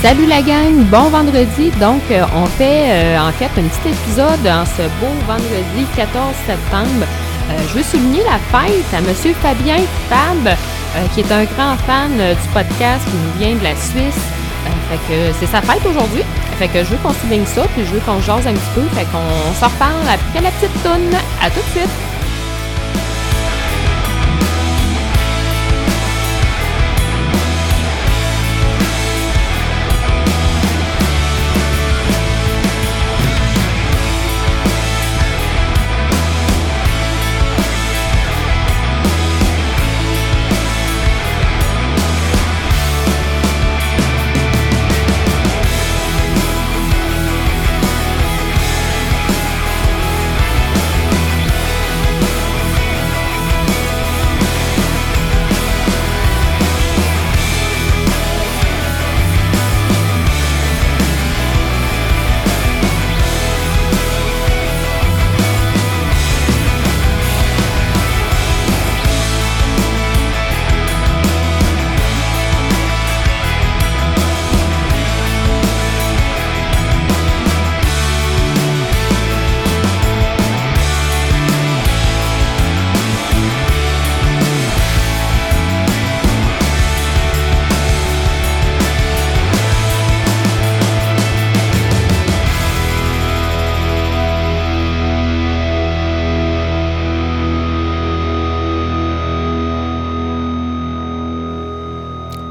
Salut 0.00 0.26
la 0.26 0.40
gang, 0.42 0.84
bon 0.90 1.10
vendredi. 1.10 1.70
Donc, 1.80 2.00
euh, 2.10 2.24
on 2.32 2.46
fait 2.46 2.84
euh, 2.86 3.18
en 3.18 3.32
fait 3.32 3.46
un 3.46 3.64
petit 3.64 3.88
épisode 3.88 4.46
en 4.46 4.64
ce 4.64 4.82
beau 5.00 5.12
vendredi 5.26 5.84
14 5.96 6.34
septembre. 6.46 7.04
Euh, 7.50 7.58
je 7.68 7.74
veux 7.78 7.82
souligner 7.82 8.22
la 8.22 8.38
fête 8.38 8.94
à 8.94 9.00
Monsieur 9.00 9.34
Fabien 9.42 9.78
Fab, 10.08 10.56
qui 11.12 11.20
est 11.20 11.32
un 11.32 11.44
grand 11.44 11.76
fan 11.86 12.12
du 12.16 12.48
podcast 12.54 13.04
qui 13.06 13.16
nous 13.16 13.38
vient 13.40 13.56
de 13.58 13.64
la 13.64 13.74
Suisse. 13.74 14.37
Fait 14.90 14.98
que 15.08 15.32
c'est 15.38 15.46
sa 15.46 15.62
fête 15.62 15.84
aujourd'hui. 15.86 16.22
Fait 16.58 16.68
que 16.68 16.78
je 16.84 16.90
veux 16.90 16.96
qu'on 16.98 17.12
souligne 17.12 17.46
ça, 17.46 17.62
puis 17.74 17.84
je 17.84 17.92
veux 17.92 18.00
qu'on 18.00 18.20
jase 18.20 18.46
un 18.46 18.54
petit 18.54 18.72
peu. 18.74 18.82
Fait 18.94 19.06
qu'on 19.06 19.54
s'en 19.60 19.68
reparle 19.68 20.08
après 20.08 20.40
la 20.40 20.50
petite 20.50 20.82
toune. 20.82 21.14
À 21.42 21.50
tout 21.50 21.60
de 21.60 21.80
suite! 21.80 22.07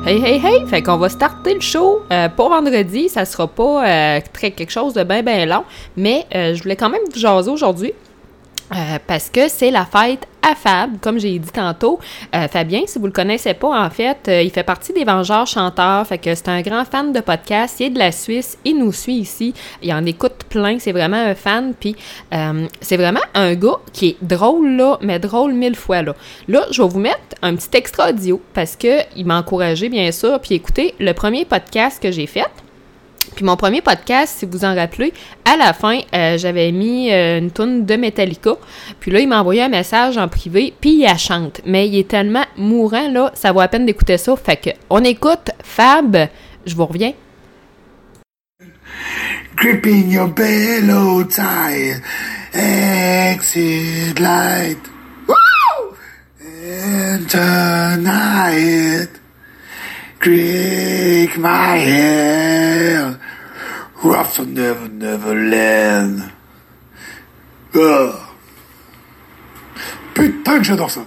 Hey, 0.08 0.22
hey, 0.24 0.40
hey! 0.42 0.66
Fait 0.68 0.82
qu'on 0.82 0.96
va 0.96 1.10
starter 1.10 1.54
le 1.54 1.60
show 1.60 2.02
euh, 2.14 2.30
pour 2.30 2.48
vendredi. 2.48 3.10
Ça 3.10 3.26
sera 3.26 3.46
pas 3.46 3.86
euh, 3.86 4.22
très 4.32 4.52
quelque 4.52 4.70
chose 4.70 4.94
de 4.94 5.04
bien, 5.04 5.22
bien 5.22 5.46
long, 5.46 5.66
mais 5.98 6.26
euh, 6.34 6.56
je 6.56 6.64
voulais 6.64 6.78
quand 6.78 6.90
même 6.90 7.02
vous 7.14 7.20
jaser 7.20 7.52
aujourd'hui. 7.52 7.92
Parce 9.08 9.30
que 9.30 9.48
c'est 9.48 9.72
la 9.72 9.86
fête 9.86 10.28
à 10.42 10.56
Fab, 10.56 11.00
comme 11.02 11.20
j'ai 11.20 11.38
dit 11.40 11.52
tantôt. 11.52 12.00
Fabien, 12.50 12.82
si 12.86 13.00
vous 13.00 13.06
le 13.06 13.12
connaissez 13.12 13.54
pas, 13.54 13.86
en 13.86 13.90
fait, 13.90 14.18
il 14.28 14.50
fait 14.52 14.64
partie 14.64 14.94
des 14.94 15.04
Vengeurs 15.04 15.48
chanteurs. 15.48 16.06
Fait 16.08 16.18
que 16.18 16.34
c'est 16.36 16.48
un 16.48 16.62
grand 16.62 16.86
fan 16.86 17.12
de 17.12 17.20
podcast. 17.20 17.80
Il 17.80 17.88
est 17.88 17.90
de 17.90 18.00
la 18.00 18.12
Suisse. 18.12 18.58
Il 18.64 18.78
nous 18.78 18.94
suit 18.94 19.16
ici. 19.16 19.54
Il 19.82 19.92
en 19.94 20.06
écoute 20.06 20.46
plein. 20.50 20.80
C'est 20.80 20.92
vraiment 20.92 21.18
un 21.18 21.36
fan. 21.36 21.74
Puis 21.78 21.96
c'est 22.82 22.98
vraiment 22.98 23.22
un 23.34 23.56
gars 23.56 23.78
qui 23.92 24.10
est 24.10 24.18
drôle 24.22 24.76
là, 24.76 24.98
mais 25.02 25.20
drôle 25.20 25.54
mille 25.54 25.76
fois 25.76 26.02
là. 26.02 26.16
Là, 26.48 26.66
je 26.72 26.82
vais 26.82 26.88
vous 26.88 27.00
mettre 27.00 27.20
un 27.42 27.56
petit 27.56 27.76
extra 27.76 28.10
audio 28.10 28.42
parce 28.54 28.76
que 28.76 29.02
il 29.16 29.26
m'a 29.26 29.40
encouragé 29.40 29.90
bien 29.90 30.12
sûr. 30.12 30.40
Puis 30.40 30.56
écoutez, 30.56 30.94
le 31.00 31.14
premier 31.14 31.46
podcast 31.46 32.02
que 32.02 32.12
j'ai 32.12 32.28
fait. 32.28 32.46
Puis 33.36 33.46
mon 33.46 33.56
premier 33.56 33.82
podcast, 33.82 34.38
si 34.40 34.46
vous 34.46 34.66
en 34.66 34.76
rappelez, 34.76 35.14
à 35.46 35.58
la 35.58 35.74
fin, 35.74 36.00
euh, 36.14 36.38
j'avais 36.38 36.72
mis 36.72 37.12
euh, 37.12 37.40
une 37.40 37.52
tonne 37.52 37.86
de 37.86 37.96
Metallica. 37.96 38.52
Puis 39.00 39.12
là, 39.12 39.20
il 39.20 39.28
m'a 39.28 39.40
envoyé 39.40 39.64
un 39.64 39.70
message 39.70 40.18
en 40.18 40.28
privé, 40.28 40.74
puis 40.80 40.92
il 40.92 41.02
la 41.04 41.18
chante. 41.18 41.62
Mais 41.66 41.88
il 41.88 41.98
est 41.98 42.08
tellement 42.08 42.46
mourant, 42.58 43.10
là, 43.10 43.32
ça 43.34 43.52
vaut 43.52 43.62
la 43.62 43.68
peine 43.68 43.86
d'écouter 43.86 44.18
ça. 44.18 44.36
Fait 44.36 44.58
que, 44.58 44.70
on 44.90 45.04
écoute 45.04 45.52
Fab, 45.64 46.18
je 46.66 46.76
vous 46.76 46.86
reviens. 46.86 47.14
Gripping 49.56 50.12
your 50.12 50.28
bellow 50.28 51.24
tie, 51.24 51.96
exit 52.54 54.20
light. 54.20 54.78
Tonight, 57.28 59.10
creak 60.20 61.38
my 61.38 61.78
hair, 61.78 63.17
Rough 64.04 64.40
Never 64.40 64.88
never 64.90 65.34
land. 65.34 66.22
Oh. 67.74 68.14
Putain 70.14 70.58
que 70.60 70.64
j'adore 70.64 70.92
ça. 70.92 71.02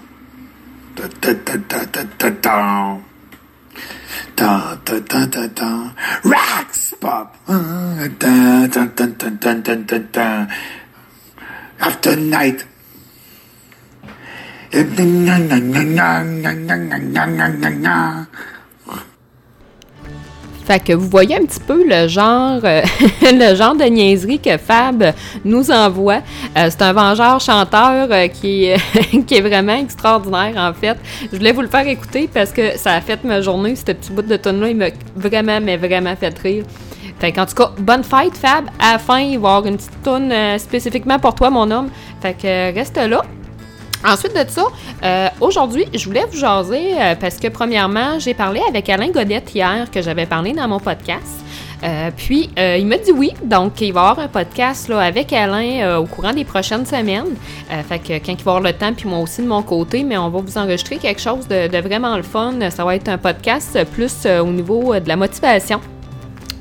Rax 6.25 6.95
pop. 7.01 7.37
After 11.81 12.17
night. 12.17 12.67
Na 14.73 14.83
na 14.83 15.39
na 15.39 15.59
na 15.59 16.23
na 16.23 16.23
na 16.23 16.53
na 16.55 16.99
na 16.99 17.27
na 17.27 17.49
na 17.49 17.71
na. 17.71 18.27
Fait 20.71 20.79
que 20.79 20.93
vous 20.93 21.09
voyez 21.09 21.35
un 21.35 21.45
petit 21.47 21.59
peu 21.59 21.83
le 21.85 22.07
genre, 22.07 22.61
euh, 22.63 22.83
le 23.23 23.57
genre 23.57 23.75
de 23.75 23.83
niaiserie 23.87 24.39
que 24.39 24.57
Fab 24.57 25.03
nous 25.45 25.69
envoie. 25.69 26.21
Euh, 26.57 26.69
c'est 26.71 26.83
un 26.83 26.93
vengeur 26.93 27.41
chanteur 27.41 28.07
euh, 28.09 28.29
qui, 28.29 28.69
qui 29.27 29.35
est 29.35 29.41
vraiment 29.41 29.75
extraordinaire 29.75 30.55
en 30.57 30.73
fait. 30.73 30.97
Je 31.33 31.37
voulais 31.37 31.51
vous 31.51 31.63
le 31.63 31.67
faire 31.67 31.89
écouter 31.89 32.31
parce 32.33 32.53
que 32.53 32.79
ça 32.79 32.93
a 32.93 33.01
fait 33.01 33.25
ma 33.25 33.41
journée. 33.41 33.75
Ce 33.75 33.83
petit 33.83 34.13
bout 34.13 34.23
de 34.23 34.37
tonne 34.37 34.61
là 34.61 34.69
il 34.69 34.77
m'a 34.77 34.91
vraiment, 35.17 35.59
mais 35.61 35.77
vraiment 35.77 36.15
fait 36.15 36.39
rire. 36.39 36.63
Fait 37.19 37.33
qu'en 37.33 37.47
tout 37.47 37.57
cas, 37.57 37.73
bonne 37.77 38.05
fête 38.05 38.37
Fab. 38.37 38.67
À 38.79 38.93
la 38.93 38.99
fin, 39.01 39.19
il 39.19 39.41
va 39.41 39.49
y 39.49 39.53
avoir 39.53 39.67
une 39.67 39.77
petite 39.77 40.03
tonne 40.05 40.33
spécifiquement 40.57 41.19
pour 41.19 41.35
toi, 41.35 41.51
mon 41.51 41.69
homme. 41.69 41.89
Fait 42.23 42.35
que 42.41 42.73
reste 42.73 42.97
là. 42.97 43.23
Ensuite 44.05 44.35
de 44.35 44.49
ça, 44.49 44.65
euh, 45.05 45.29
aujourd'hui, 45.41 45.85
je 45.93 46.07
voulais 46.07 46.25
vous 46.31 46.39
jaser 46.39 46.95
euh, 46.95 47.15
parce 47.21 47.37
que 47.37 47.49
premièrement, 47.49 48.19
j'ai 48.19 48.33
parlé 48.33 48.61
avec 48.67 48.89
Alain 48.89 49.11
Godette 49.11 49.55
hier 49.55 49.91
que 49.91 50.01
j'avais 50.01 50.25
parlé 50.25 50.53
dans 50.53 50.67
mon 50.69 50.81
podcast. 50.81 51.45
Euh, 51.83 52.11
puis 52.15 52.51
il 52.57 52.87
m'a 52.87 52.99
dit 52.99 53.13
oui, 53.13 53.33
donc 53.43 53.81
il 53.81 53.93
va 53.93 54.01
y 54.01 54.03
avoir 54.05 54.19
un 54.19 54.29
podcast 54.29 54.89
là, 54.89 55.01
avec 55.01 55.33
Alain 55.33 55.99
au 55.99 56.05
courant 56.05 56.33
des 56.33 56.45
prochaines 56.45 56.85
semaines. 56.85 57.37
fait 57.89 57.99
que 57.99 58.13
quand 58.25 58.33
il 58.33 58.45
va 58.45 58.53
avoir 58.53 58.61
le 58.61 58.73
temps, 58.75 58.93
puis 58.93 59.09
moi 59.09 59.19
aussi 59.19 59.43
de 59.43 59.47
mon 59.47 59.63
côté, 59.63 60.03
mais 60.03 60.19
on 60.19 60.29
va 60.29 60.41
vous 60.41 60.59
enregistrer 60.59 60.97
quelque 60.97 61.21
chose 61.21 61.49
de, 61.49 61.69
de 61.69 61.79
vraiment 61.79 62.17
le 62.17 62.23
fun. 62.23 62.53
Ça 62.71 62.85
va 62.85 62.97
être 62.97 63.09
un 63.09 63.19
podcast 63.19 63.79
plus 63.93 64.27
au 64.27 64.47
niveau 64.47 64.95
de 64.99 65.09
la 65.09 65.17
motivation. 65.17 65.81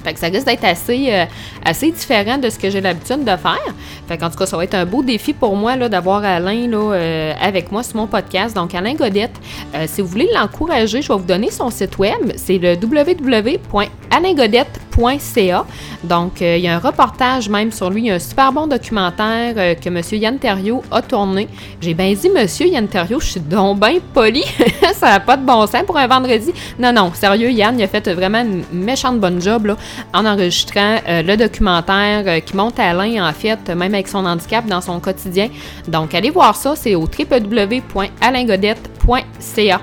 Fait 0.03 0.13
que 0.13 0.19
ça 0.19 0.27
risque 0.27 0.45
d'être 0.45 0.63
assez, 0.63 1.07
euh, 1.11 1.25
assez 1.63 1.91
différent 1.91 2.37
de 2.37 2.49
ce 2.49 2.57
que 2.57 2.69
j'ai 2.69 2.79
l'habitude 2.81 3.25
de 3.25 3.35
faire. 3.35 3.59
Fait 4.07 4.17
tout 4.17 4.29
cas, 4.29 4.45
ça 4.45 4.55
va 4.55 4.63
être 4.63 4.75
un 4.75 4.85
beau 4.85 5.03
défi 5.03 5.33
pour 5.33 5.53
moi 5.55 5.75
d'avoir 5.89 6.23
Alain 6.23 6.71
euh, 6.71 7.33
avec 7.39 7.71
moi 7.71 7.81
sur 7.83 7.97
mon 7.97 8.07
podcast. 8.07 8.55
Donc, 8.55 8.73
Alain 8.73 8.93
Godette, 8.93 9.35
euh, 9.75 9.83
si 9.87 10.01
vous 10.01 10.07
voulez 10.07 10.29
l'encourager, 10.33 11.01
je 11.01 11.09
vais 11.09 11.19
vous 11.19 11.25
donner 11.25 11.51
son 11.51 11.69
site 11.69 11.97
web. 11.97 12.31
C'est 12.37 12.57
le 12.57 12.75
www.alaingodette.ca. 12.75 15.65
Donc, 16.03 16.41
il 16.41 16.59
y 16.59 16.67
a 16.67 16.75
un 16.75 16.79
reportage 16.79 17.47
même 17.49 17.71
sur 17.71 17.89
lui. 17.89 18.03
Il 18.03 18.07
y 18.07 18.11
a 18.11 18.15
un 18.15 18.19
super 18.19 18.51
bon 18.53 18.67
documentaire 18.67 19.77
que 19.79 19.89
M. 19.89 20.01
Yann 20.11 20.37
Terriot 20.39 20.83
a 20.91 21.01
tourné. 21.01 21.47
J'ai 21.81 21.93
bien 21.93 22.13
dit, 22.13 22.29
M. 22.33 22.47
Yann 22.67 22.87
Terriot, 22.87 23.19
je 23.19 23.31
suis 23.31 23.41
donc 23.41 23.79
poli. 24.13 24.45
ça 24.93 25.09
n'a 25.09 25.19
pas 25.19 25.35
de 25.37 25.45
bon 25.45 25.67
sens 25.67 25.83
pour 25.85 25.97
un 25.97 26.07
vendredi. 26.07 26.53
Non, 26.77 26.93
non, 26.93 27.11
sérieux, 27.13 27.51
Yann, 27.51 27.77
il 27.77 27.83
a 27.83 27.87
fait 27.87 28.07
vraiment 28.09 28.41
une 28.41 28.63
méchante 28.71 29.19
bonne 29.19 29.41
job. 29.41 29.65
Là 29.67 29.75
en 30.13 30.25
enregistrant 30.25 30.99
euh, 31.07 31.21
le 31.21 31.37
documentaire 31.37 32.23
euh, 32.25 32.39
qui 32.39 32.55
monte 32.55 32.79
à 32.79 32.89
Alain, 32.89 33.27
en 33.27 33.33
fait, 33.33 33.69
même 33.69 33.93
avec 33.93 34.07
son 34.07 34.25
handicap 34.25 34.65
dans 34.65 34.81
son 34.81 34.99
quotidien. 34.99 35.49
Donc, 35.87 36.15
allez 36.15 36.29
voir 36.29 36.55
ça, 36.55 36.75
c'est 36.75 36.93
au 36.95 37.01
www.alaingodette.ca. 37.01 39.81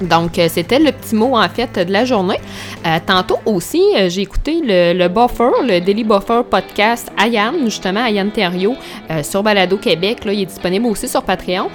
Donc, 0.00 0.38
euh, 0.38 0.48
c'était 0.48 0.78
le 0.80 0.90
petit 0.90 1.14
mot, 1.14 1.36
en 1.36 1.48
fait, 1.48 1.86
de 1.86 1.92
la 1.92 2.04
journée. 2.04 2.40
Tantôt 3.06 3.38
aussi, 3.46 3.80
j'ai 4.08 4.22
écouté 4.22 4.60
le, 4.64 5.06
Buffer, 5.06 5.50
le 5.62 5.78
Daily 5.78 6.02
Buffer 6.02 6.40
podcast 6.50 7.12
à 7.16 7.28
Yann, 7.28 7.54
justement, 7.64 8.02
à 8.02 8.10
Yann 8.10 8.32
sur 9.22 9.44
Balado 9.44 9.76
Québec. 9.76 10.24
Là, 10.24 10.32
il 10.32 10.42
est 10.42 10.46
disponible 10.46 10.86
aussi 10.86 11.06
sur 11.06 11.22
Patreon. 11.22 11.70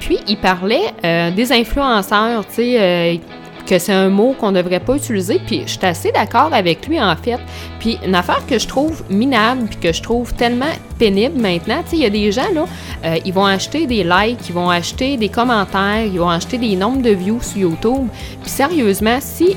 puis, 0.00 0.18
il 0.26 0.38
parlait 0.38 0.92
des 1.30 1.52
influenceurs, 1.52 2.44
tu 2.48 2.54
sais 2.54 3.20
que 3.64 3.78
c'est 3.78 3.92
un 3.92 4.08
mot 4.08 4.34
qu'on 4.38 4.50
ne 4.52 4.62
devrait 4.62 4.80
pas 4.80 4.96
utiliser. 4.96 5.40
Puis 5.46 5.62
je 5.66 5.72
suis 5.72 5.86
assez 5.86 6.12
d'accord 6.12 6.52
avec 6.52 6.86
lui, 6.86 7.00
en 7.00 7.16
fait. 7.16 7.38
Puis 7.78 7.98
une 8.04 8.14
affaire 8.14 8.44
que 8.46 8.58
je 8.58 8.66
trouve 8.66 9.02
minable, 9.10 9.66
puis 9.68 9.78
que 9.78 9.92
je 9.92 10.02
trouve 10.02 10.34
tellement 10.34 10.72
pénible 10.98 11.40
maintenant, 11.40 11.82
tu 11.84 11.90
sais, 11.90 11.96
il 11.96 12.02
y 12.02 12.06
a 12.06 12.10
des 12.10 12.30
gens, 12.32 12.50
là, 12.52 12.64
euh, 13.04 13.16
ils 13.24 13.32
vont 13.32 13.46
acheter 13.46 13.86
des 13.86 14.04
likes, 14.04 14.48
ils 14.48 14.54
vont 14.54 14.68
acheter 14.70 15.16
des 15.16 15.28
commentaires, 15.28 16.04
ils 16.04 16.18
vont 16.18 16.28
acheter 16.28 16.58
des 16.58 16.76
nombres 16.76 17.02
de 17.02 17.10
views 17.10 17.42
sur 17.42 17.58
YouTube. 17.58 18.08
Puis 18.42 18.50
sérieusement, 18.50 19.18
si 19.20 19.56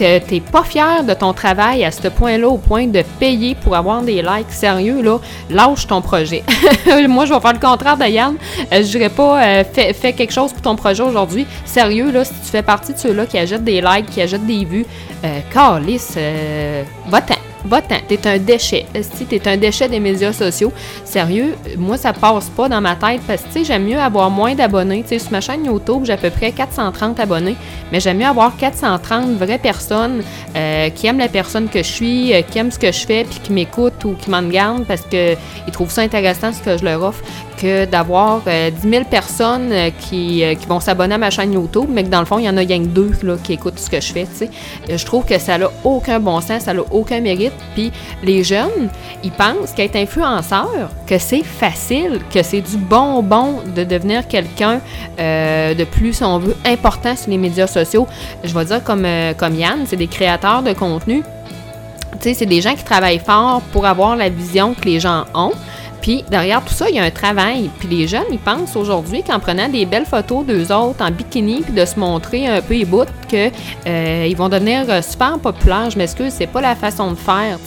t'es 0.00 0.40
pas 0.40 0.64
fier 0.64 1.04
de 1.04 1.14
ton 1.14 1.32
travail 1.32 1.84
à 1.84 1.90
ce 1.90 2.08
point-là, 2.08 2.48
au 2.48 2.58
point 2.58 2.86
de 2.86 3.02
payer 3.18 3.54
pour 3.54 3.76
avoir 3.76 4.02
des 4.02 4.22
likes 4.22 4.50
sérieux, 4.50 5.02
là, 5.02 5.18
lâche 5.50 5.86
ton 5.86 6.00
projet. 6.00 6.42
Moi, 7.08 7.26
je 7.26 7.34
vais 7.34 7.40
faire 7.40 7.52
le 7.52 7.58
contraire 7.58 7.96
de 7.96 8.04
Yann. 8.04 8.36
Euh, 8.72 8.82
je 8.82 8.88
dirais 8.88 9.08
pas, 9.08 9.42
euh, 9.42 9.64
fais, 9.72 10.12
quelque 10.12 10.32
chose 10.32 10.52
pour 10.52 10.62
ton 10.62 10.76
projet 10.76 11.02
aujourd'hui. 11.02 11.46
Sérieux, 11.64 12.10
là, 12.10 12.24
si 12.24 12.32
tu 12.32 12.50
fais 12.50 12.62
partie 12.62 12.92
de 12.94 12.98
ceux-là 12.98 13.26
qui 13.26 13.38
achètent 13.38 13.64
des 13.64 13.80
likes, 13.80 14.06
qui 14.06 14.22
achètent 14.22 14.46
des 14.46 14.64
vues, 14.64 14.86
euh, 15.24 15.40
calice, 15.52 16.14
euh, 16.16 16.82
va-t'en 17.08 17.39
va-t'en, 17.64 17.96
t'es 18.08 18.26
un 18.26 18.38
déchet. 18.38 18.86
Si 19.00 19.26
t'es 19.26 19.46
un 19.48 19.56
déchet 19.56 19.88
des 19.88 20.00
médias 20.00 20.32
sociaux, 20.32 20.72
sérieux, 21.04 21.54
moi 21.76 21.96
ça 21.96 22.12
passe 22.12 22.48
pas 22.48 22.68
dans 22.68 22.80
ma 22.80 22.96
tête 22.96 23.20
parce 23.26 23.42
que 23.42 23.46
tu 23.48 23.52
sais, 23.52 23.64
j'aime 23.64 23.84
mieux 23.84 23.98
avoir 23.98 24.30
moins 24.30 24.54
d'abonnés. 24.54 25.02
Tu 25.02 25.10
sais, 25.10 25.18
sur 25.18 25.32
ma 25.32 25.40
chaîne 25.40 25.64
YouTube, 25.64 26.02
j'ai 26.04 26.12
à 26.12 26.16
peu 26.16 26.30
près 26.30 26.52
430 26.52 27.20
abonnés, 27.20 27.56
mais 27.92 28.00
j'aime 28.00 28.18
mieux 28.18 28.26
avoir 28.26 28.56
430 28.56 29.36
vraies 29.36 29.58
personnes 29.58 30.22
euh, 30.56 30.90
qui 30.90 31.06
aiment 31.06 31.18
la 31.18 31.28
personne 31.28 31.68
que 31.68 31.78
je 31.78 31.88
suis, 31.88 32.34
euh, 32.34 32.42
qui 32.42 32.58
aiment 32.58 32.70
ce 32.70 32.78
que 32.78 32.92
je 32.92 33.06
fais, 33.06 33.24
puis 33.24 33.40
qui 33.40 33.52
m'écoutent 33.52 34.04
ou 34.04 34.14
qui 34.14 34.30
m'en 34.30 34.42
gardent 34.42 34.84
parce 34.86 35.02
qu'ils 35.02 35.36
trouvent 35.72 35.90
ça 35.90 36.02
intéressant 36.02 36.52
ce 36.52 36.60
que 36.60 36.76
je 36.78 36.84
leur 36.84 37.02
offre, 37.02 37.22
que 37.60 37.84
d'avoir 37.84 38.40
10 38.40 38.48
euh, 38.48 38.70
000 38.82 39.04
personnes 39.04 39.72
qui, 39.98 40.42
qui 40.58 40.66
vont 40.66 40.80
s'abonner 40.80 41.14
à 41.14 41.18
ma 41.18 41.30
chaîne 41.30 41.52
YouTube, 41.52 41.88
mais 41.90 42.04
que 42.04 42.08
dans 42.08 42.20
le 42.20 42.26
fond, 42.26 42.38
il 42.38 42.44
y 42.44 42.48
en 42.48 42.56
a 42.56 42.60
rien 42.60 42.80
que 42.80 42.86
deux 42.88 43.12
là, 43.22 43.36
qui 43.42 43.52
écoutent 43.52 43.78
ce 43.78 43.90
que 43.90 44.00
je 44.00 44.12
fais. 44.12 44.26
Je 44.88 45.04
trouve 45.04 45.24
que 45.24 45.38
ça 45.38 45.58
n'a 45.58 45.70
aucun 45.84 46.20
bon 46.20 46.40
sens, 46.40 46.62
ça 46.62 46.74
n'a 46.74 46.82
aucun 46.90 47.20
mérite 47.20 47.49
puis 47.74 47.92
les 48.22 48.44
jeunes, 48.44 48.88
ils 49.22 49.30
pensent 49.30 49.72
qu'être 49.74 49.96
influenceur, 49.96 50.90
que 51.06 51.18
c'est 51.18 51.44
facile, 51.44 52.20
que 52.32 52.42
c'est 52.42 52.60
du 52.60 52.76
bonbon 52.76 53.60
de 53.74 53.84
devenir 53.84 54.26
quelqu'un 54.28 54.80
euh, 55.18 55.74
de 55.74 55.84
plus, 55.84 56.14
si 56.14 56.24
on 56.24 56.38
veut, 56.38 56.56
important 56.64 57.16
sur 57.16 57.30
les 57.30 57.38
médias 57.38 57.66
sociaux. 57.66 58.06
Je 58.44 58.54
vais 58.54 58.64
dire 58.64 58.82
comme, 58.82 59.04
euh, 59.04 59.32
comme 59.34 59.54
Yann, 59.54 59.84
c'est 59.86 59.96
des 59.96 60.06
créateurs 60.06 60.62
de 60.62 60.72
contenu. 60.72 61.22
Tu 62.12 62.18
sais, 62.20 62.34
c'est 62.34 62.46
des 62.46 62.60
gens 62.60 62.74
qui 62.74 62.84
travaillent 62.84 63.22
fort 63.24 63.62
pour 63.72 63.86
avoir 63.86 64.16
la 64.16 64.28
vision 64.28 64.74
que 64.74 64.84
les 64.84 65.00
gens 65.00 65.24
ont. 65.34 65.52
Puis 66.00 66.24
derrière 66.30 66.64
tout 66.64 66.72
ça, 66.72 66.88
il 66.88 66.96
y 66.96 66.98
a 66.98 67.04
un 67.04 67.10
travail. 67.10 67.70
Puis 67.78 67.88
les 67.88 68.06
jeunes, 68.06 68.24
ils 68.30 68.38
pensent 68.38 68.76
aujourd'hui 68.76 69.22
qu'en 69.22 69.38
prenant 69.38 69.68
des 69.68 69.86
belles 69.86 70.06
photos 70.06 70.44
d'eux 70.44 70.72
autres 70.72 71.04
en 71.04 71.10
bikini, 71.10 71.62
puis 71.62 71.72
de 71.72 71.84
se 71.84 71.98
montrer 71.98 72.46
un 72.46 72.62
peu 72.62 72.74
ébout, 72.74 73.06
qu'ils 73.28 73.52
euh, 73.86 74.32
vont 74.36 74.48
devenir 74.48 74.84
euh, 74.88 75.02
super 75.02 75.38
populaires. 75.38 75.90
Je 75.90 75.98
m'excuse, 75.98 76.32
c'est 76.32 76.46
pas 76.46 76.60
la 76.60 76.74
façon 76.74 77.10
de 77.10 77.16
faire. 77.16 77.58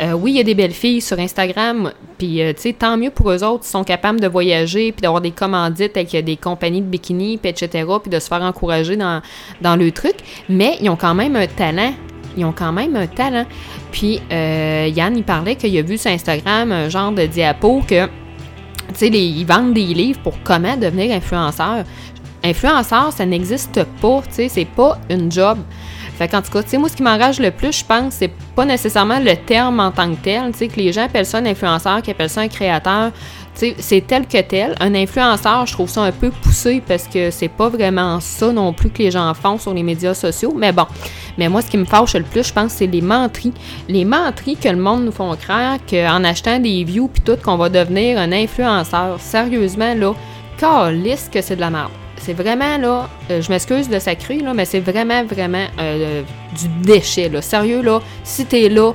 Euh, 0.00 0.12
oui, 0.12 0.32
il 0.32 0.36
y 0.36 0.40
a 0.40 0.44
des 0.44 0.54
belles 0.54 0.72
filles 0.72 1.00
sur 1.00 1.18
Instagram, 1.18 1.92
puis 2.18 2.40
tant 2.78 2.96
mieux 2.96 3.10
pour 3.10 3.30
eux 3.30 3.42
autres, 3.44 3.64
ils 3.66 3.70
sont 3.70 3.84
capables 3.84 4.20
de 4.20 4.28
voyager, 4.28 4.92
puis 4.92 5.02
d'avoir 5.02 5.20
des 5.20 5.30
commandites 5.30 5.96
avec 5.96 6.24
des 6.24 6.36
compagnies 6.36 6.80
de 6.80 6.86
bikini, 6.86 7.38
puis 7.38 7.50
etc., 7.50 7.86
puis 8.00 8.10
de 8.10 8.18
se 8.18 8.28
faire 8.28 8.42
encourager 8.42 8.96
dans 8.96 9.76
le 9.76 9.90
truc. 9.92 10.14
Mais 10.48 10.76
ils 10.80 10.88
ont 10.88 10.96
quand 10.96 11.14
même 11.14 11.36
un 11.36 11.46
talent 11.46 11.92
ils 12.36 12.44
ont 12.44 12.52
quand 12.52 12.72
même 12.72 12.96
un 12.96 13.06
talent. 13.06 13.46
Puis 13.92 14.20
euh, 14.30 14.90
Yann, 14.94 15.16
il 15.16 15.24
parlait 15.24 15.56
qu'il 15.56 15.76
a 15.76 15.82
vu 15.82 15.98
sur 15.98 16.10
Instagram 16.10 16.72
un 16.72 16.88
genre 16.88 17.12
de 17.12 17.26
diapo 17.26 17.82
que, 17.86 18.06
tu 18.06 18.94
sais, 18.94 19.08
ils 19.08 19.44
vendent 19.44 19.74
des 19.74 19.86
livres 19.86 20.20
pour 20.22 20.34
comment 20.42 20.76
devenir 20.76 21.14
influenceur. 21.14 21.84
Influenceur, 22.42 23.12
ça 23.12 23.24
n'existe 23.24 23.84
pas, 24.00 24.22
tu 24.26 24.34
sais, 24.34 24.48
c'est 24.48 24.66
pas 24.66 24.98
une 25.08 25.32
job. 25.32 25.58
Fait 26.16 26.28
qu'en 26.28 26.42
tout 26.42 26.52
cas, 26.52 26.62
tu 26.62 26.70
sais, 26.70 26.78
moi, 26.78 26.88
ce 26.88 26.96
qui 26.96 27.02
m'enrage 27.02 27.40
le 27.40 27.50
plus, 27.50 27.78
je 27.78 27.84
pense, 27.84 28.14
c'est 28.14 28.30
pas 28.54 28.64
nécessairement 28.64 29.18
le 29.18 29.34
terme 29.34 29.80
en 29.80 29.90
tant 29.90 30.10
que 30.14 30.20
tel, 30.22 30.52
tu 30.52 30.58
sais, 30.58 30.68
que 30.68 30.76
les 30.76 30.92
gens 30.92 31.04
appellent 31.06 31.26
ça 31.26 31.38
un 31.38 31.46
influenceur, 31.46 32.02
qu'ils 32.02 32.12
appellent 32.12 32.30
ça 32.30 32.42
un 32.42 32.48
créateur 32.48 33.10
c'est 33.54 34.06
tel 34.06 34.26
que 34.26 34.40
tel. 34.40 34.74
Un 34.80 34.94
influenceur, 34.94 35.66
je 35.66 35.72
trouve 35.72 35.88
ça 35.88 36.02
un 36.02 36.12
peu 36.12 36.30
poussé 36.30 36.82
parce 36.86 37.06
que 37.06 37.30
c'est 37.30 37.48
pas 37.48 37.68
vraiment 37.68 38.20
ça 38.20 38.52
non 38.52 38.72
plus 38.72 38.90
que 38.90 38.98
les 38.98 39.10
gens 39.10 39.32
font 39.34 39.58
sur 39.58 39.72
les 39.72 39.82
médias 39.82 40.14
sociaux. 40.14 40.52
Mais 40.56 40.72
bon. 40.72 40.86
Mais 41.38 41.48
moi, 41.48 41.62
ce 41.62 41.70
qui 41.70 41.78
me 41.78 41.84
fâche 41.84 42.14
le 42.14 42.22
plus, 42.22 42.46
je 42.46 42.52
pense, 42.52 42.72
c'est 42.72 42.86
les 42.86 43.00
menteries. 43.00 43.52
Les 43.88 44.04
menteries 44.04 44.56
que 44.56 44.68
le 44.68 44.76
monde 44.76 45.04
nous 45.04 45.12
font 45.12 45.34
croire 45.36 45.78
qu'en 45.88 46.24
achetant 46.24 46.58
des 46.58 46.84
views 46.84 47.08
puis 47.08 47.22
tout, 47.22 47.36
qu'on 47.42 47.56
va 47.56 47.68
devenir 47.68 48.18
un 48.18 48.32
influenceur. 48.32 49.20
Sérieusement, 49.20 49.94
là, 49.94 50.14
calisse 50.58 51.28
que 51.32 51.40
c'est 51.40 51.56
de 51.56 51.60
la 51.60 51.70
merde. 51.70 51.90
C'est 52.16 52.32
vraiment, 52.32 52.78
là, 52.78 53.08
euh, 53.30 53.42
je 53.42 53.50
m'excuse 53.50 53.88
de 53.88 53.98
sacré, 53.98 54.38
là, 54.38 54.54
mais 54.54 54.64
c'est 54.64 54.80
vraiment, 54.80 55.24
vraiment 55.24 55.66
euh, 55.78 56.22
du 56.58 56.68
déchet, 56.82 57.28
là. 57.28 57.42
Sérieux, 57.42 57.82
là, 57.82 58.00
si 58.22 58.46
t'es 58.46 58.68
là, 58.68 58.92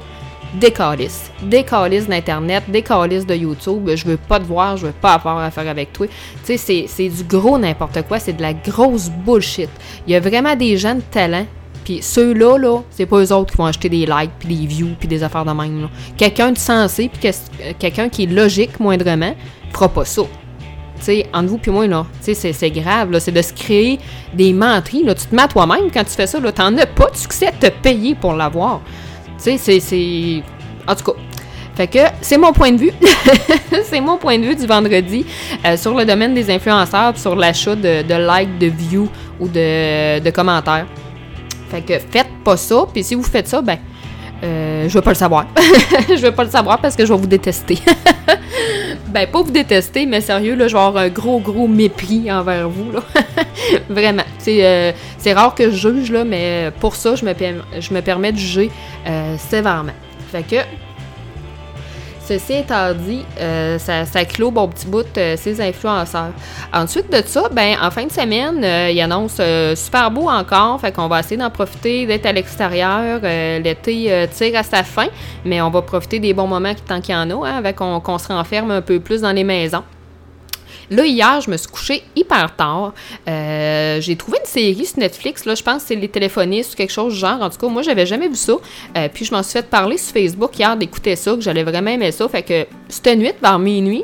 des 0.54 0.72
calices. 0.72 1.30
D'Internet, 1.42 2.64
des 2.68 2.82
de 2.82 3.36
YouTube. 3.36 3.90
Je 3.96 4.06
veux 4.06 4.18
pas 4.18 4.40
te 4.40 4.46
voir, 4.46 4.78
je 4.78 4.88
veux 4.88 4.94
pas 4.94 5.14
avoir 5.14 5.40
affaire 5.40 5.68
avec 5.68 5.94
toi. 5.94 6.08
Tu 6.46 6.58
sais, 6.58 6.86
c'est 6.88 7.10
du 7.10 7.24
gros 7.24 7.58
n'importe 7.58 8.02
quoi, 8.08 8.20
c'est 8.20 8.34
de 8.34 8.42
la 8.42 8.54
grosse 8.54 9.10
bullshit. 9.10 9.70
Il 10.08 10.14
y 10.14 10.16
a 10.16 10.20
vraiment 10.20 10.56
des 10.56 10.78
gens 10.78 10.96
de 10.96 11.02
talent. 11.12 11.46
Puis 11.86 12.04
ceux-là, 12.04 12.58
là, 12.58 12.82
c'est 12.92 13.06
pas 13.06 13.18
eux 13.18 13.34
autres 13.34 13.52
qui 13.52 13.58
vont 13.58 13.66
acheter 13.66 13.90
des 13.90 14.06
likes, 14.06 14.32
puis 14.38 14.56
des 14.56 14.68
views, 14.68 14.96
puis 15.00 15.08
des 15.08 15.24
affaires 15.24 15.46
de 15.46 15.52
même. 15.52 15.90
Quelqu'un 16.18 16.52
de 16.52 16.58
sensé, 16.58 17.10
puis 17.10 17.32
quelqu'un 17.80 18.10
qui 18.10 18.24
est 18.24 18.28
logique 18.28 18.80
moindrement, 18.80 19.34
fera 19.72 19.90
pas 19.90 20.06
ça. 20.06 20.22
Tu 20.98 21.06
sais, 21.06 21.26
entre 21.34 21.48
vous 21.48 21.58
puis 21.58 21.72
moi, 21.72 21.88
là, 21.88 22.06
c'est 22.22 22.72
grave, 22.72 23.12
là, 23.12 23.20
c'est 23.20 23.32
de 23.32 23.42
se 23.42 23.54
créer 23.54 23.98
des 24.34 24.54
menteries, 24.54 25.04
là. 25.04 25.16
Tu 25.16 25.26
te 25.26 25.34
mets 25.34 25.44
à 25.44 25.48
toi-même 25.48 25.90
quand 25.92 26.04
tu 26.04 26.12
fais 26.12 26.28
ça, 26.28 26.40
là. 26.40 26.52
T'en 26.52 26.78
as 26.78 26.86
pas 26.86 27.10
de 27.10 27.16
succès 27.16 27.48
à 27.48 27.52
te 27.54 27.68
payer 27.68 28.14
pour 28.14 28.34
l'avoir. 28.34 28.82
Tu 29.44 29.58
sais, 29.58 29.80
c'est. 29.80 30.44
En 30.88 30.96
tout 30.96 31.12
cas. 31.12 31.20
Fait 31.76 31.88
que 31.88 32.00
c'est 32.22 32.38
mon 32.38 32.52
point 32.52 32.74
de 32.74 32.78
vue. 32.78 32.92
c'est 33.86 34.02
mon 34.02 34.18
point 34.18 34.38
de 34.38 34.44
vue 34.44 34.56
du 34.56 34.68
vendredi 34.68 35.26
euh, 35.66 35.78
sur 35.78 35.96
le 35.96 36.04
domaine 36.04 36.34
des 36.34 36.52
influenceurs 36.52 37.18
sur 37.18 37.38
l'achat 37.38 37.74
de, 37.74 38.02
likes, 38.02 38.58
de 38.58 38.68
views 38.68 39.10
ou 39.40 39.48
de, 39.48 40.20
de 40.20 40.30
commentaires. 40.30 40.86
Fait 41.70 41.82
que 41.82 41.94
faites 42.00 42.28
pas 42.44 42.58
ça. 42.58 42.86
Puis 42.92 43.04
si 43.04 43.16
vous 43.16 43.24
faites 43.24 43.48
ça, 43.48 43.62
ben, 43.62 43.78
euh, 44.44 44.90
je 44.90 44.94
veux 44.94 45.02
pas 45.02 45.12
le 45.12 45.16
savoir. 45.16 45.48
je 46.10 46.22
veux 46.22 46.32
pas 46.32 46.44
le 46.44 46.50
savoir 46.50 46.80
parce 46.80 46.96
que 46.96 47.06
je 47.06 47.14
vais 47.14 47.20
vous 47.20 47.28
détester. 47.28 47.78
ben, 49.10 49.28
pas 49.28 49.42
vous 49.42 49.52
détester, 49.52 50.06
mais 50.06 50.22
sérieux, 50.22 50.56
là, 50.56 50.66
avoir 50.66 50.98
un 50.98 51.10
gros, 51.10 51.40
gros 51.40 51.68
mépris 51.68 52.32
envers 52.32 52.70
vous. 52.70 52.92
Là. 52.92 53.02
Vraiment. 53.90 54.24
Euh, 54.48 54.92
c'est 55.18 55.34
rare 55.34 55.56
que 55.56 55.70
je 55.72 55.90
juge, 55.90 56.12
là, 56.12 56.24
mais 56.24 56.72
pour 56.80 56.96
ça, 56.96 57.16
je 57.16 57.26
me, 57.26 57.34
je 57.80 57.94
me 57.94 58.02
permets 58.02 58.32
de 58.32 58.38
juger 58.38 58.72
euh, 59.08 59.36
sévèrement. 59.38 59.94
Fait 60.32 60.44
que, 60.44 60.58
Ceci 62.30 62.54
étant 62.54 62.94
dit, 62.94 63.26
euh, 63.40 63.80
ça, 63.80 64.06
clôt 64.26 64.52
bon 64.52 64.68
petit 64.68 64.86
bout 64.86 65.02
de 65.16 65.36
ces 65.36 65.60
influenceurs. 65.60 66.30
Ensuite 66.72 67.12
de 67.12 67.24
ça, 67.26 67.50
ben 67.52 67.76
en 67.82 67.90
fin 67.90 68.06
de 68.06 68.12
semaine, 68.12 68.64
il 68.94 69.02
annonce 69.02 69.42
super 69.76 70.12
beau 70.12 70.30
encore, 70.30 70.80
fait 70.80 70.92
qu'on 70.92 71.08
va 71.08 71.22
essayer 71.22 71.38
d'en 71.38 71.50
profiter, 71.50 72.06
d'être 72.06 72.28
à 72.28 72.32
l'extérieur. 72.32 73.20
L'été 73.24 74.28
tire 74.32 74.60
à 74.60 74.62
sa 74.62 74.84
fin, 74.84 75.08
mais 75.44 75.60
on 75.60 75.72
va 75.72 75.82
profiter 75.82 76.20
des 76.20 76.36
bons 76.36 76.46
moments 76.46 76.76
tant 76.88 77.02
qu'il 77.02 77.16
y 77.16 77.18
en 77.18 77.32
a, 77.32 77.48
hein, 77.48 77.58
avec 77.58 77.78
qu'on 77.78 78.18
se 78.20 78.28
renferme 78.28 78.70
un 78.70 78.82
peu 78.82 79.00
plus 79.00 79.22
dans 79.22 79.32
les 79.32 79.44
maisons. 79.44 79.84
Là, 80.92 81.06
hier, 81.06 81.42
je 81.42 81.52
me 81.52 81.58
suis 81.58 81.68
couchée 81.68 82.04
hyper 82.16 82.56
tard. 82.56 82.94
Euh, 83.28 84.02
j'ai 84.02 84.16
trouvé 84.16 84.40
une 84.40 84.50
série 84.50 84.86
sur 84.86 85.00
Netflix, 85.00 85.46
là, 85.46 85.56
je 85.56 85.64
pense 85.64 85.84
que 85.84 85.90
c'est 85.90 85.96
Les 85.96 86.08
téléphonistes 86.08 86.74
ou 86.74 86.78
quelque 86.78 86.92
chose 86.92 87.14
du 87.14 87.20
genre. 87.20 87.42
En 87.42 87.50
tout 87.50 87.58
cas, 87.58 87.68
moi, 87.68 87.82
j'avais 87.82 88.06
jamais 88.06 88.28
vu 88.28 88.36
ça. 88.36 88.54
Euh, 88.98 89.08
puis 89.14 89.26
je 89.26 89.34
m'en 89.34 89.44
suis 89.44 89.54
fait 89.54 89.66
parler 89.66 89.98
sur 89.98 90.14
Facebook 90.14 90.58
hier 90.58 90.76
d'écouter 90.78 91.16
ça, 91.16 91.36
que 91.36 91.42
j'allais 91.42 91.64
vraiment 91.64 91.92
aimer 91.92 92.12
ça. 92.12 92.28
Fait 92.28 92.44
que 92.44 92.66
cette 92.88 93.18
nuit, 93.18 93.34
vers 93.42 93.60
minuit, 93.60 94.04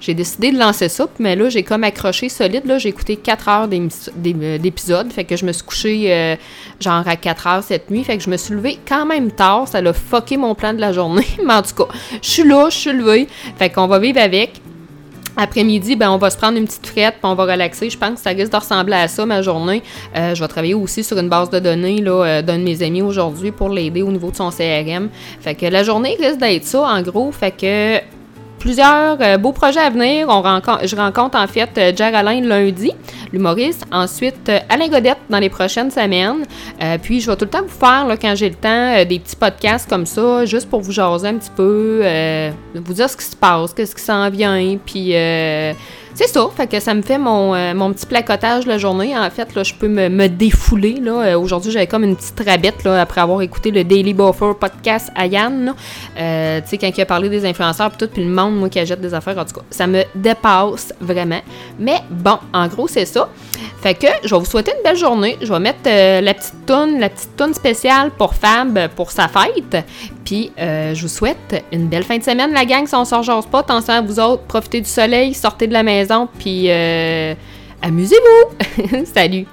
j'ai 0.00 0.14
décidé 0.14 0.52
de 0.52 0.58
lancer 0.58 0.88
ça, 0.88 1.08
mais 1.18 1.34
là, 1.34 1.48
j'ai 1.48 1.62
comme 1.62 1.82
accroché 1.82 2.28
solide. 2.28 2.66
Là, 2.66 2.78
j'ai 2.78 2.90
écouté 2.90 3.16
4 3.16 3.48
heures 3.48 3.68
euh, 3.72 4.58
d'épisode. 4.58 5.12
Fait 5.12 5.24
que 5.24 5.36
je 5.36 5.46
me 5.46 5.52
suis 5.52 5.64
couchée 5.64 6.36
genre 6.78 7.06
à 7.06 7.16
4 7.16 7.46
heures 7.46 7.62
cette 7.62 7.90
nuit. 7.90 8.04
Fait 8.04 8.18
que 8.18 8.22
je 8.22 8.30
me 8.30 8.36
suis 8.36 8.54
levée 8.54 8.78
quand 8.86 9.06
même 9.06 9.32
tard. 9.32 9.66
Ça 9.66 9.78
a 9.78 9.92
fucké 9.92 10.36
mon 10.36 10.54
plan 10.54 10.74
de 10.74 10.80
la 10.80 10.92
journée. 10.92 11.26
mais 11.44 11.54
en 11.54 11.62
tout 11.62 11.74
cas, 11.74 11.92
je 12.22 12.28
suis 12.28 12.44
là, 12.44 12.68
je 12.70 12.76
suis 12.76 12.92
levée. 12.92 13.28
Fait 13.58 13.70
qu'on 13.70 13.86
va 13.86 13.98
vivre 13.98 14.20
avec. 14.20 14.60
Après-midi, 15.40 15.94
ben, 15.94 16.10
on 16.10 16.18
va 16.18 16.30
se 16.30 16.36
prendre 16.36 16.58
une 16.58 16.66
petite 16.66 16.88
frette, 16.88 17.14
puis 17.14 17.30
on 17.30 17.36
va 17.36 17.44
relaxer. 17.44 17.88
Je 17.88 17.96
pense 17.96 18.14
que 18.14 18.20
ça 18.20 18.30
risque 18.30 18.50
de 18.50 18.56
ressembler 18.56 18.96
à 18.96 19.06
ça, 19.06 19.24
ma 19.24 19.40
journée. 19.40 19.84
Euh, 20.16 20.34
je 20.34 20.42
vais 20.42 20.48
travailler 20.48 20.74
aussi 20.74 21.04
sur 21.04 21.16
une 21.16 21.28
base 21.28 21.48
de 21.48 21.60
données 21.60 22.00
là, 22.00 22.24
euh, 22.24 22.42
d'un 22.42 22.58
de 22.58 22.64
mes 22.64 22.82
amis 22.82 23.02
aujourd'hui 23.02 23.52
pour 23.52 23.68
l'aider 23.68 24.02
au 24.02 24.10
niveau 24.10 24.32
de 24.32 24.36
son 24.36 24.50
CRM. 24.50 25.08
Fait 25.40 25.54
que 25.54 25.66
la 25.66 25.84
journée 25.84 26.16
risque 26.20 26.38
d'être 26.38 26.64
ça, 26.64 26.82
en 26.82 27.02
gros. 27.02 27.30
Fait 27.30 27.52
que 27.52 28.17
plusieurs 28.58 29.16
euh, 29.20 29.38
beaux 29.38 29.52
projets 29.52 29.80
à 29.80 29.90
venir. 29.90 30.26
On 30.28 30.42
rencontre, 30.42 30.86
je 30.86 30.96
rencontre 30.96 31.38
en 31.38 31.46
fait 31.46 31.70
euh, 31.78 31.92
Alain 32.14 32.40
lundi, 32.40 32.92
l'humoriste. 33.32 33.84
Ensuite, 33.92 34.48
euh, 34.48 34.58
Alain 34.68 34.88
Godette 34.88 35.18
dans 35.30 35.38
les 35.38 35.48
prochaines 35.48 35.90
semaines. 35.90 36.44
Euh, 36.82 36.98
puis, 37.00 37.20
je 37.20 37.30
vais 37.30 37.36
tout 37.36 37.44
le 37.44 37.50
temps 37.50 37.62
vous 37.62 37.68
faire, 37.68 38.06
là, 38.06 38.16
quand 38.16 38.34
j'ai 38.34 38.48
le 38.48 38.54
temps, 38.54 39.04
des 39.04 39.18
petits 39.18 39.36
podcasts 39.36 39.88
comme 39.88 40.06
ça, 40.06 40.44
juste 40.44 40.68
pour 40.68 40.80
vous 40.80 40.92
jaser 40.92 41.28
un 41.28 41.34
petit 41.34 41.50
peu, 41.54 42.02
vous 42.74 42.92
dire 42.92 43.08
ce 43.08 43.16
qui 43.16 43.24
se 43.24 43.36
passe, 43.36 43.72
qu'est-ce 43.72 43.94
qui 43.94 44.02
s'en 44.02 44.28
vient. 44.30 44.78
Puis, 44.84 45.14
c'est 46.18 46.26
ça, 46.26 46.48
fait 46.52 46.66
que 46.66 46.80
ça 46.80 46.94
me 46.94 47.02
fait 47.02 47.16
mon, 47.16 47.54
euh, 47.54 47.74
mon 47.74 47.92
petit 47.92 48.04
placotage 48.04 48.66
la 48.66 48.76
journée. 48.76 49.16
En 49.16 49.30
fait, 49.30 49.54
là, 49.54 49.62
je 49.62 49.72
peux 49.72 49.86
me, 49.86 50.26
défouler. 50.26 50.98
Là. 51.00 51.12
Euh, 51.12 51.38
aujourd'hui, 51.38 51.70
j'avais 51.70 51.86
comme 51.86 52.02
une 52.02 52.16
petite 52.16 52.42
rabette 52.44 52.82
là, 52.82 53.00
après 53.00 53.20
avoir 53.20 53.40
écouté 53.40 53.70
le 53.70 53.84
Daily 53.84 54.14
Buffer 54.14 54.50
podcast 54.58 55.12
à 55.14 55.26
Yann. 55.26 55.72
Euh, 56.18 56.60
tu 56.60 56.70
sais, 56.70 56.78
quand 56.78 56.90
il 56.92 57.00
a 57.00 57.06
parlé 57.06 57.28
des 57.28 57.46
influenceurs 57.46 57.90
puis 57.90 57.98
tout, 57.98 58.12
puis 58.12 58.24
le 58.24 58.30
monde, 58.30 58.56
moi, 58.56 58.68
qui 58.68 58.80
achète 58.80 59.00
des 59.00 59.14
affaires, 59.14 59.38
en 59.38 59.44
tout 59.44 59.54
cas, 59.54 59.60
ça 59.70 59.86
me 59.86 60.02
dépasse 60.16 60.92
vraiment. 61.00 61.40
Mais 61.78 62.00
bon, 62.10 62.38
en 62.52 62.66
gros, 62.66 62.88
c'est 62.88 63.06
ça. 63.06 63.28
Fait 63.80 63.94
que 63.94 64.08
je 64.24 64.34
vais 64.34 64.40
vous 64.40 64.44
souhaiter 64.44 64.72
une 64.76 64.82
belle 64.82 64.96
journée. 64.96 65.38
Je 65.40 65.52
vais 65.52 65.60
mettre 65.60 65.84
la 65.84 66.34
petite 66.34 66.66
toune, 66.66 66.98
la 66.98 67.10
petite 67.10 67.36
toune 67.36 67.54
spéciale 67.54 68.10
pour 68.10 68.34
Fab 68.34 68.88
pour 68.96 69.12
sa 69.12 69.28
fête. 69.28 69.84
Puis 70.24 70.50
je 70.58 71.00
vous 71.00 71.08
souhaite 71.08 71.64
une 71.70 71.86
belle 71.86 72.02
fin 72.02 72.18
de 72.18 72.24
semaine, 72.24 72.52
la 72.52 72.64
gang. 72.64 72.88
Si 72.88 72.94
on 72.96 73.04
sort 73.04 73.46
pas, 73.46 73.60
attention 73.60 73.94
à 73.94 74.00
vous 74.00 74.18
autres, 74.18 74.42
profitez 74.44 74.80
du 74.80 74.90
soleil, 74.90 75.32
sortez 75.32 75.68
de 75.68 75.72
la 75.72 75.84
puis 76.38 76.70
euh, 76.70 77.34
amusez-vous. 77.82 79.04
Salut. 79.14 79.46